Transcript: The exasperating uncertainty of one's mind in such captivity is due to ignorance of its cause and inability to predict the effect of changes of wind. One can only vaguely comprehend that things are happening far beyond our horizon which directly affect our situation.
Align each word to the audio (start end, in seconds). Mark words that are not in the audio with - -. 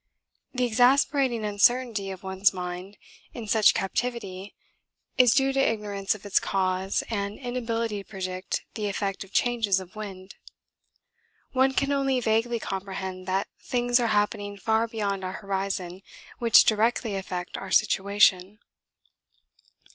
The 0.51 0.65
exasperating 0.65 1.45
uncertainty 1.45 2.09
of 2.09 2.23
one's 2.23 2.51
mind 2.51 2.97
in 3.35 3.47
such 3.47 3.75
captivity 3.75 4.55
is 5.15 5.31
due 5.35 5.53
to 5.53 5.59
ignorance 5.59 6.15
of 6.15 6.25
its 6.25 6.39
cause 6.39 7.03
and 7.11 7.37
inability 7.37 8.01
to 8.03 8.09
predict 8.09 8.63
the 8.73 8.87
effect 8.87 9.23
of 9.23 9.31
changes 9.31 9.79
of 9.79 9.95
wind. 9.95 10.33
One 11.51 11.73
can 11.75 11.91
only 11.91 12.19
vaguely 12.19 12.57
comprehend 12.59 13.27
that 13.27 13.47
things 13.61 13.99
are 13.99 14.07
happening 14.07 14.57
far 14.57 14.87
beyond 14.87 15.23
our 15.23 15.33
horizon 15.33 16.01
which 16.39 16.63
directly 16.65 17.15
affect 17.15 17.55
our 17.55 17.69
situation. 17.69 18.57